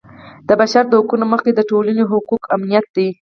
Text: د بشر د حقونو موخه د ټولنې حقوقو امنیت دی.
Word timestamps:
د 0.47 0.49
بشر 0.59 0.83
د 0.89 0.93
حقونو 0.99 1.25
موخه 1.31 1.51
د 1.55 1.61
ټولنې 1.69 2.03
حقوقو 2.11 2.35
امنیت 2.55 2.85
دی. 2.95 3.09